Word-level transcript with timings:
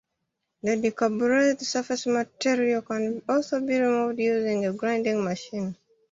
The 0.63 0.71
decarburized 0.77 1.61
surface 1.61 2.07
material 2.07 2.81
can 2.81 3.21
also 3.29 3.59
be 3.59 3.79
removed 3.79 4.17
using 4.17 4.65
a 4.65 4.73
grinding 4.73 5.23
machine. 5.23 5.75